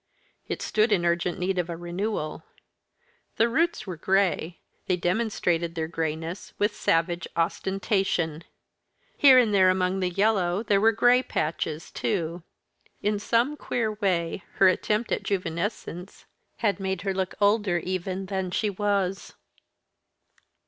[0.47, 2.43] It stood in urgent need of a renewal.
[3.35, 8.43] The roots were grey, they demonstrated their greyness with savage ostentation.
[9.15, 12.41] Here and there among the yellow there were grey patches too
[13.03, 16.25] in some queer way her attempt at juvenesence
[16.57, 19.35] had made her look older even than she was.